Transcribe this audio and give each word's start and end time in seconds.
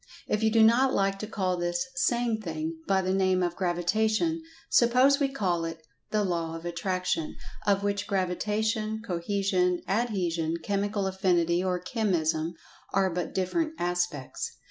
If 0.27 0.41
you 0.41 0.49
do 0.51 0.63
not 0.63 0.95
like 0.95 1.19
to 1.19 1.27
call 1.27 1.57
this 1.57 1.85
"same 1.93 2.41
thing" 2.41 2.79
by 2.87 3.03
the 3.03 3.13
name 3.13 3.43
of 3.43 3.55
"Gravitation," 3.55 4.41
suppose 4.67 5.19
we 5.19 5.29
call 5.29 5.63
it 5.63 5.85
"The 6.09 6.23
Law 6.23 6.55
of 6.55 6.65
Attraction," 6.65 7.35
of 7.67 7.83
which 7.83 8.07
Gravitation, 8.07 9.03
Cohesion, 9.05 9.83
Adhesion, 9.87 10.55
Chemical 10.63 11.05
Affinity 11.05 11.63
or 11.63 11.77
Chemism 11.79 12.53
are 12.91 13.11
but 13.13 13.31
different 13.35 13.73
aspects. 13.77 14.57